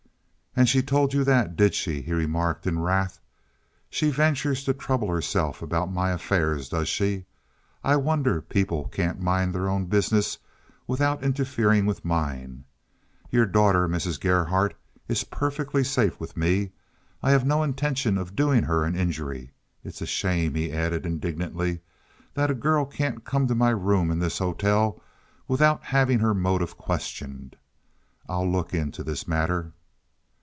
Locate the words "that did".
1.23-1.73